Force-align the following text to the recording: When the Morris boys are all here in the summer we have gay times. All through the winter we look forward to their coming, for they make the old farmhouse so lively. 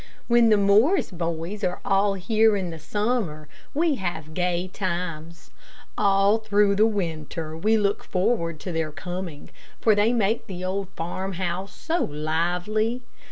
When 0.27 0.49
the 0.49 0.57
Morris 0.57 1.11
boys 1.11 1.63
are 1.63 1.79
all 1.85 2.15
here 2.15 2.55
in 2.57 2.71
the 2.71 2.79
summer 2.79 3.47
we 3.75 3.97
have 3.97 4.33
gay 4.33 4.67
times. 4.67 5.51
All 5.95 6.39
through 6.39 6.73
the 6.77 6.87
winter 6.87 7.55
we 7.55 7.77
look 7.77 8.03
forward 8.03 8.59
to 8.61 8.71
their 8.71 8.91
coming, 8.91 9.51
for 9.79 9.93
they 9.93 10.11
make 10.11 10.47
the 10.47 10.65
old 10.65 10.89
farmhouse 10.95 11.75
so 11.75 12.03
lively. 12.05 13.03